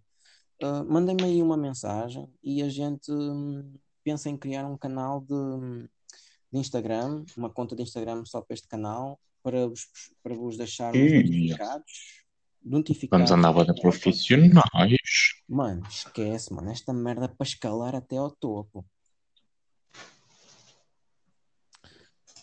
uh, 0.62 0.84
mandem-me 0.84 1.24
aí 1.24 1.42
uma 1.42 1.56
mensagem 1.56 2.28
e 2.42 2.62
a 2.62 2.68
gente 2.68 3.10
hum, 3.10 3.74
pensa 4.02 4.28
em 4.28 4.36
criar 4.36 4.66
um 4.66 4.76
canal 4.76 5.20
de, 5.20 5.88
de 6.52 6.58
Instagram, 6.58 7.24
uma 7.36 7.50
conta 7.50 7.74
de 7.74 7.82
Instagram 7.82 8.24
só 8.24 8.40
para 8.40 8.54
este 8.54 8.68
canal, 8.68 9.18
para 9.42 9.66
vos, 9.66 9.86
para 10.22 10.34
vos 10.34 10.56
deixarmos 10.56 11.00
notificados. 11.00 12.24
Notificados. 12.62 13.30
Vamos 13.30 13.46
andar 13.46 13.52
para 13.52 13.74
profissionais. 13.74 14.98
Mano, 15.46 15.86
esquece, 15.86 16.52
mano. 16.52 16.70
Esta 16.70 16.92
merda 16.92 17.26
é 17.26 17.28
para 17.28 17.46
escalar 17.46 17.94
até 17.94 18.16
ao 18.16 18.30
topo. 18.30 18.84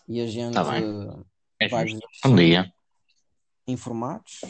E 0.08 0.22
a 0.22 0.28
gente 0.28 0.54
Tá 0.54 0.64
bem. 0.64 0.84
É 1.60 1.68
vai. 1.68 1.86
Um 2.26 2.36
dia. 2.36 2.72
informados 3.68 4.42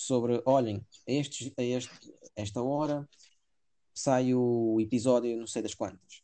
sobre, 0.00 0.42
olhem, 0.46 0.84
a, 1.06 1.12
a 1.12 1.64
este, 1.64 2.14
esta 2.34 2.62
hora 2.62 3.06
sai 3.92 4.34
o 4.34 4.80
episódio 4.80 5.36
não 5.36 5.46
sei 5.46 5.62
das 5.62 5.74
quantas. 5.74 6.22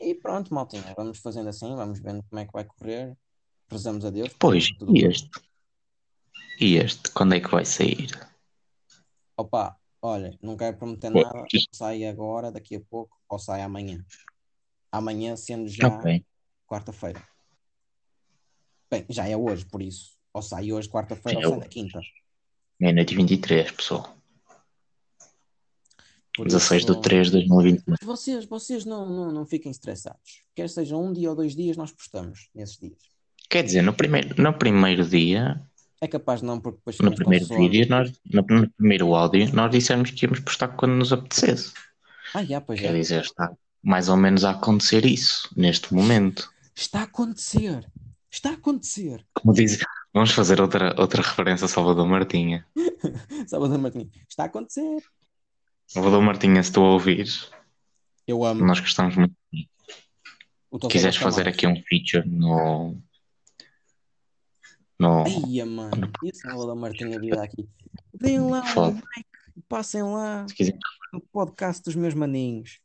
E 0.00 0.14
pronto, 0.14 0.54
maltinha, 0.54 0.94
vamos 0.96 1.18
fazendo 1.18 1.48
assim, 1.48 1.74
vamos 1.74 1.98
vendo 2.00 2.22
como 2.28 2.40
é 2.40 2.46
que 2.46 2.52
vai 2.52 2.64
correr. 2.64 3.16
Rezamos 3.68 4.04
a 4.04 4.10
Deus. 4.10 4.30
Pois, 4.38 4.68
e 4.88 5.04
este? 5.04 5.30
E 6.60 6.76
este? 6.76 7.10
Quando 7.10 7.34
é 7.34 7.40
que 7.40 7.50
vai 7.50 7.64
sair? 7.64 8.10
Opa, 9.36 9.76
olha, 10.00 10.38
não 10.40 10.56
quero 10.56 10.76
prometer 10.76 11.10
Pois. 11.10 11.24
nada, 11.24 11.44
sai 11.72 12.04
agora, 12.04 12.52
daqui 12.52 12.76
a 12.76 12.80
pouco, 12.80 13.18
ou 13.28 13.38
sai 13.38 13.62
amanhã. 13.62 14.04
Amanhã 14.92 15.34
sendo 15.36 15.68
já 15.68 15.98
Ok. 15.98 16.24
quarta-feira. 16.66 17.26
Bem, 18.88 19.04
já 19.10 19.26
é 19.26 19.36
hoje, 19.36 19.64
por 19.66 19.82
isso. 19.82 20.16
Ou 20.32 20.40
sai 20.40 20.70
hoje, 20.70 20.88
quarta-feira, 20.88 21.40
ou 21.40 21.44
é 21.44 21.48
sai 21.48 21.58
na 21.58 21.68
quinta. 21.68 22.00
Meia-noite 22.78 23.14
e 23.14 23.16
23, 23.16 23.70
pessoal. 23.72 24.14
Por 26.36 26.46
16 26.46 26.84
de 26.84 26.92
isso- 26.92 27.00
3 27.00 27.26
de 27.30 27.32
2021. 27.32 27.82
Mas 27.86 27.98
vocês, 28.02 28.44
vocês 28.44 28.84
não, 28.84 29.08
não, 29.08 29.32
não 29.32 29.46
fiquem 29.46 29.70
estressados. 29.70 30.42
Quer 30.54 30.68
seja 30.68 30.96
um 30.96 31.12
dia 31.12 31.30
ou 31.30 31.36
dois 31.36 31.56
dias, 31.56 31.76
nós 31.76 31.92
postamos 31.92 32.48
nesses 32.54 32.76
dias. 32.78 32.98
Quer 33.48 33.62
dizer, 33.62 33.82
no 33.82 33.94
primeiro, 33.94 34.40
no 34.40 34.52
primeiro 34.52 35.04
dia, 35.06 35.60
É 36.00 36.06
capaz 36.06 36.42
não, 36.42 36.60
porque 36.60 36.76
depois 36.78 36.98
no 36.98 37.14
primeiro 37.14 37.46
vídeo, 37.46 37.86
nós, 37.88 38.12
no, 38.30 38.42
no 38.42 38.68
primeiro 38.70 39.14
áudio, 39.14 39.50
nós 39.54 39.70
dissemos 39.70 40.10
que 40.10 40.26
íamos 40.26 40.40
postar 40.40 40.68
quando 40.68 40.92
nos 40.92 41.10
apetecesse. 41.12 41.72
Ah, 42.34 42.44
já, 42.44 42.60
pois 42.60 42.78
Quer 42.80 42.94
é. 42.94 42.98
dizer, 42.98 43.22
está 43.22 43.50
mais 43.82 44.10
ou 44.10 44.16
menos 44.16 44.44
a 44.44 44.50
acontecer 44.50 45.06
isso, 45.06 45.48
neste 45.56 45.94
momento. 45.94 46.52
Está 46.74 47.00
a 47.00 47.04
acontecer. 47.04 47.90
Está 48.30 48.50
a 48.50 48.54
acontecer. 48.54 49.24
Como 49.32 49.54
diz, 49.54 49.78
vamos 50.16 50.32
fazer 50.32 50.60
outra, 50.60 50.94
outra 50.98 51.22
referência 51.22 51.66
a 51.66 51.68
Salvador 51.68 52.06
Martinha. 52.08 52.66
Salvador 53.46 53.78
Martins. 53.78 54.08
Está 54.28 54.44
a 54.44 54.46
acontecer. 54.46 55.02
Salvador 55.86 56.22
Martinha, 56.22 56.62
se 56.62 56.72
tu 56.72 56.80
ouvires, 56.82 57.50
Eu 58.26 58.44
amo. 58.44 58.64
nós 58.64 58.80
gostamos 58.80 59.14
muito. 59.14 59.34
O 60.70 60.76
Se 60.76 60.80
teu 60.80 60.88
quiseres 60.90 61.16
fazer 61.16 61.44
mais. 61.44 61.54
aqui 61.54 61.66
um 61.66 61.76
feature 61.82 62.28
no. 62.28 62.96
No. 64.98 65.24
Ai, 65.24 65.64
mano. 65.64 66.10
E 66.24 66.30
o 66.30 66.34
Salvador 66.34 66.74
Martins 66.76 67.16
vir 67.20 67.38
aqui. 67.38 67.68
Deem 68.14 68.40
lá 68.40 68.62
um 68.76 68.80
like. 68.94 69.26
Passem 69.68 70.02
lá 70.02 70.46
Se 70.48 70.54
quiser, 70.54 70.76
no 71.12 71.20
podcast 71.20 71.82
dos 71.82 71.94
meus 71.94 72.14
maninhos. 72.14 72.80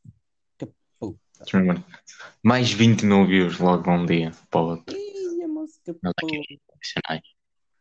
Que 0.58 0.68
puta. 0.98 1.18
mais 2.42 2.70
20 2.72 3.04
mil 3.06 3.26
views 3.26 3.58
logo 3.58 3.90
um 3.90 4.06
dia 4.06 4.30
para 4.50 4.60
o 4.60 4.68
outro. 4.70 4.96
Nós 6.02 6.14
puta. 6.20 6.36
aqui. 6.36 6.60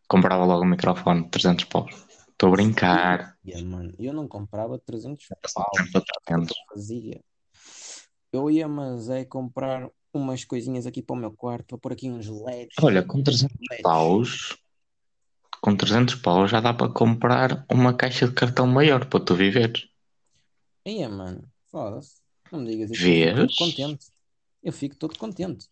Comprava 0.08 0.46
logo 0.46 0.64
o 0.64 0.68
microfone, 0.68 1.30
300 1.30 1.66
paus. 1.66 1.94
Estou 2.30 2.50
a 2.50 2.52
brincar. 2.52 3.38
Mano, 3.64 3.94
eu 4.00 4.14
não 4.14 4.28
comprava 4.28 4.78
300 4.80 5.28
Passava 5.42 5.66
pau. 5.72 5.86
sempre 5.86 5.92
para 5.92 6.02
Sabe 6.02 6.42
o 6.42 6.46
que 6.48 6.54
300. 6.54 6.58
eu 6.58 6.66
fazia? 6.76 7.24
Eu 8.34 8.50
ia, 8.52 8.68
mas 8.68 9.10
é 9.10 9.26
comprar 9.26 9.90
umas 10.14 10.44
coisinhas 10.44 10.86
aqui 10.88 11.02
para 11.02 11.16
o 11.16 11.20
meu 11.20 11.32
quarto, 11.32 11.66
para 11.68 11.78
pôr 11.78 11.94
aqui 11.94 12.10
uns 12.10 12.28
LEDs. 12.28 12.76
Olha, 12.82 13.04
com 13.04 13.22
300 13.24 13.56
LEDs. 13.70 13.82
paus, 13.84 14.58
com 15.62 15.76
300 15.76 16.16
paus 16.16 16.50
já 16.50 16.60
dá 16.60 16.74
para 16.74 16.92
comprar 16.92 17.66
uma 17.72 17.96
caixa 17.96 18.28
de 18.28 18.34
cartão 18.34 18.66
maior 18.68 19.06
para 19.06 19.24
tu 19.24 19.36
viver. 19.36 19.72
Ia, 20.86 21.08
mano, 21.10 21.44
foda-se. 21.70 22.20
Não 22.52 22.60
me 22.60 22.72
digas 22.72 22.92
isso. 22.92 23.02
Eu 23.02 23.06
Vês? 23.06 23.36
fico 23.36 23.48
todo 23.48 23.56
contente. 23.58 24.06
Eu 24.64 24.74
fico 24.74 24.96
todo 24.96 25.18
contente. 25.20 25.68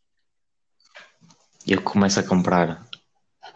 Eu 1.67 1.81
começo 1.83 2.19
a 2.19 2.23
comprar 2.23 2.87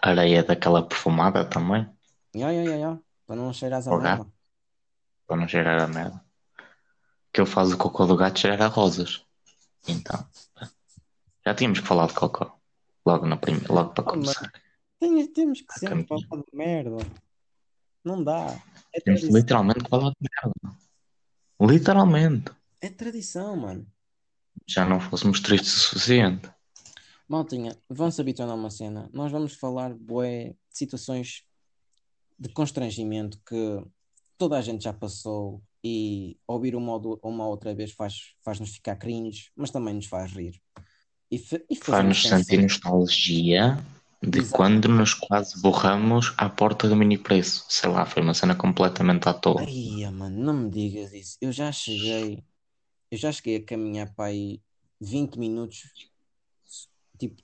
areia 0.02 0.44
daquela 0.44 0.86
perfumada 0.88 1.46
também, 1.46 1.90
Ya, 2.36 2.52
ya, 2.52 2.64
ya, 2.64 2.76
ya. 2.78 3.00
Para 3.28 3.36
não 3.36 3.54
cheirar 3.54 3.88
a 3.88 3.98
merda. 3.98 4.26
para 5.28 5.38
não 5.38 5.48
cheirar 5.48 5.82
a 5.84 5.88
merda. 5.88 6.24
Que 7.32 7.40
eu 7.42 7.46
faço 7.46 7.76
o 7.76 7.78
cocô 7.78 8.06
do 8.08 8.16
gato 8.18 8.40
cheirar 8.40 8.62
a 8.64 8.68
rosas. 8.68 9.24
Então, 9.88 10.28
já 11.46 11.54
tínhamos 11.54 11.80
que 11.80 11.88
falar 11.88 12.08
de 12.08 12.14
cocô. 12.16 12.52
Logo, 13.06 13.26
na 13.28 13.38
primeira, 13.38 13.72
logo 13.74 13.94
para 13.94 14.04
Oh, 14.04 14.08
começar. 14.12 14.52
Tem- 15.00 15.28
temos 15.32 15.62
que 15.62 15.74
sempre 15.80 16.06
caminho. 16.08 16.28
falar 16.30 16.42
de 16.42 16.58
merda. 16.58 16.98
Não 18.04 18.24
dá. 18.24 18.48
É 18.94 19.00
Temos 19.00 19.22
tradição, 19.22 19.40
literalmente 19.40 19.84
que 19.84 19.90
falar 19.90 20.10
de 20.10 20.16
merda. 20.44 20.78
Literalmente. 21.62 22.52
é 22.82 22.90
tradição 22.90 23.56
mano. 23.56 23.86
Já 24.68 24.86
não 24.86 25.00
fôssemos 25.00 25.40
tristes 25.40 25.76
o 25.76 25.80
suficiente. 25.82 26.50
Maltinha, 27.28 27.78
vão 27.90 28.12
se 28.12 28.20
habituando 28.22 28.52
a 28.52 28.56
uma 28.56 28.70
cena. 28.70 29.10
Nós 29.14 29.32
vamos 29.32 29.54
falar, 29.54 29.94
bué, 29.94 30.50
de 30.50 30.78
situações 30.78 31.44
de 32.38 32.50
constrangimento 32.50 33.40
que 33.48 33.84
toda 34.38 34.58
a 34.58 34.62
gente 34.62 34.84
já 34.84 34.94
passou 34.94 35.62
e 35.84 36.38
ouvir 36.48 36.76
uma 36.76 36.94
ou, 36.94 37.20
uma 37.24 37.46
ou 37.46 37.52
outra 37.52 37.74
vez 37.74 37.92
faz, 37.92 38.34
faz-nos 38.44 38.72
ficar 38.72 38.96
cringe, 38.96 39.52
mas 39.56 39.72
também 39.72 39.94
nos 39.94 40.06
faz 40.06 40.32
rir. 40.32 40.62
E, 41.32 41.42
e 41.70 41.76
Faz-nos 41.76 42.24
sentir 42.24 42.62
nostalgia 42.62 43.84
de 44.22 44.40
Exato. 44.40 44.56
quando 44.56 44.88
nos 44.88 45.14
quase 45.14 45.62
borramos 45.62 46.34
à 46.38 46.50
porta 46.50 46.88
do 46.88 46.96
mini 46.96 47.18
preço. 47.18 47.66
Sei 47.68 47.90
lá, 47.90 48.06
foi 48.06 48.22
uma 48.22 48.34
cena 48.34 48.56
completamente 48.56 49.28
à 49.28 49.34
toa. 49.34 49.62
Ai, 49.62 50.10
mano, 50.12 50.42
não 50.42 50.54
me 50.54 50.70
digas 50.70 51.12
isso. 51.12 51.38
Eu 51.42 51.52
já 51.52 51.72
cheguei, 51.72 52.44
eu 53.12 53.18
já 53.18 53.32
cheguei 53.32 53.58
a 53.58 53.66
caminhar 53.66 54.14
para 54.14 54.26
aí 54.26 54.62
20 55.02 55.38
minutos, 55.38 55.84
tipo, 57.30 57.42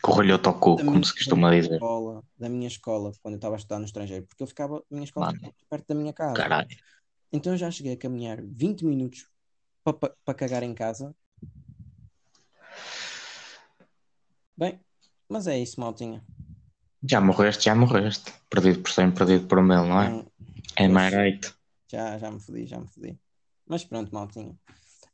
Correlhou-te 0.00 0.46
ao 0.46 0.58
cu, 0.58 0.76
da 0.76 0.84
como 0.84 1.04
se 1.04 1.12
da 1.12 1.18
costuma 1.18 1.48
minha 1.50 1.60
dizer. 1.60 1.74
escola, 1.74 2.22
da 2.38 2.48
minha 2.48 2.68
escola, 2.68 3.12
quando 3.20 3.34
eu 3.34 3.38
estava 3.38 3.56
a 3.56 3.58
estudar 3.58 3.78
no 3.78 3.84
estrangeiro, 3.84 4.26
porque 4.26 4.42
eu 4.42 4.46
ficava, 4.46 4.82
minha 4.90 5.04
escola 5.04 5.26
Mano. 5.26 5.38
ficava 5.38 5.54
perto 5.68 5.88
da 5.88 5.94
minha 5.94 6.12
casa. 6.12 6.34
Caralho. 6.36 6.68
Então 7.32 7.52
eu 7.52 7.58
já 7.58 7.70
cheguei 7.70 7.92
a 7.92 7.96
caminhar 7.96 8.40
20 8.42 8.84
minutos 8.84 9.28
para 9.84 9.92
pa, 10.24 10.34
cagar 10.34 10.62
em 10.62 10.72
casa. 10.74 11.14
Bem, 14.56 14.80
mas 15.28 15.46
é 15.46 15.58
isso, 15.58 15.80
maltinha. 15.80 16.24
Já 17.02 17.20
morreste, 17.20 17.64
já 17.64 17.74
morreste. 17.74 18.32
Perdido 18.50 18.80
por 18.80 18.90
100, 18.90 19.10
perdido 19.12 19.46
por 19.46 19.62
mil, 19.62 19.84
não 19.84 20.00
é? 20.00 20.10
Não, 20.10 20.32
É 20.76 20.88
mais 20.88 21.12
right. 21.14 21.54
já, 21.90 22.18
já 22.18 22.30
me 22.30 22.40
fodi, 22.40 22.66
já 22.66 22.78
me 22.78 22.88
fodi. 22.88 23.18
Mas 23.66 23.84
pronto, 23.84 24.12
maltinha. 24.12 24.56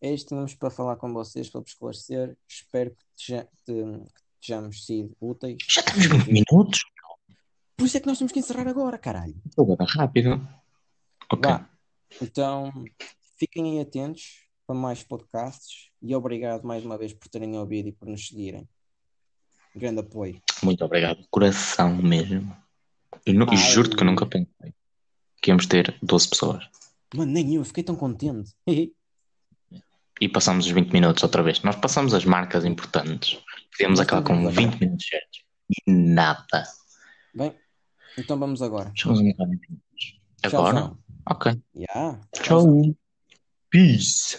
É 0.05 0.13
isto 0.13 0.27
que 0.27 0.29
tínhamos 0.35 0.55
para 0.55 0.69
falar 0.69 0.97
com 0.97 1.11
vocês, 1.15 1.49
para 1.49 1.63
vos 1.63 1.71
esclarecer. 1.71 2.37
Espero 2.47 2.91
que 2.91 3.05
te- 3.17 3.49
que 3.65 4.47
tenhamos 4.47 4.85
sido 4.85 5.17
úteis. 5.19 5.57
Já 5.67 5.83
temos 5.83 6.07
20 6.27 6.31
minutos? 6.31 6.81
Por 7.75 7.87
isso 7.87 7.97
é 7.97 8.01
que 8.01 8.07
nós 8.07 8.19
temos 8.19 8.31
que 8.31 8.39
encerrar 8.39 8.69
agora, 8.69 8.99
caralho. 8.99 9.35
Pô, 9.57 9.73
era 9.73 9.85
rápido. 9.91 10.47
Ok. 11.33 11.51
Vá. 11.51 11.71
Então, 12.21 12.71
fiquem 13.39 13.73
aí 13.73 13.81
atentos 13.81 14.45
para 14.67 14.77
mais 14.77 15.03
podcasts 15.03 15.89
e 16.03 16.15
obrigado 16.15 16.65
mais 16.65 16.85
uma 16.85 16.99
vez 16.99 17.15
por 17.15 17.29
terem 17.29 17.57
ouvido 17.57 17.89
e 17.89 17.93
por 17.93 18.07
nos 18.07 18.29
seguirem. 18.29 18.69
Grande 19.75 20.01
apoio. 20.01 20.39
Muito 20.63 20.85
obrigado. 20.85 21.27
Coração 21.31 21.97
mesmo. 21.97 22.55
Eu, 23.25 23.57
juro-te 23.57 23.97
que 23.97 24.03
eu 24.03 24.07
nunca 24.07 24.27
pensei 24.27 24.75
que 25.41 25.51
íamos 25.51 25.65
ter 25.67 25.99
12 26.03 26.29
pessoas. 26.29 26.69
Mano, 27.15 27.33
nem 27.33 27.55
eu, 27.55 27.65
fiquei 27.65 27.83
tão 27.83 27.97
contente. 27.97 28.53
E 30.21 30.29
passamos 30.29 30.67
os 30.67 30.73
20 30.73 30.93
minutos 30.93 31.23
outra 31.23 31.43
vez. 31.43 31.63
Nós 31.63 31.77
passamos 31.77 32.15
as 32.15 32.25
marcas 32.25 32.65
importantes. 32.65 33.39
Podíamos 33.73 34.01
acabar 34.01 34.23
com 34.23 34.35
estamos 34.35 34.57
a 34.57 34.61
20 34.61 34.81
minutos 34.81 35.07
certos. 35.07 35.45
E 35.71 35.91
nada. 35.91 36.65
Bem, 37.35 37.55
então 38.17 38.39
vamos 38.39 38.63
agora. 38.63 38.91
Tchau, 38.95 39.13
Agora? 40.45 40.81
tchau. 40.81 40.99
Ok. 41.31 41.63
Yeah. 41.75 42.21
Tchau. 42.33 42.97
Peace. 43.71 44.39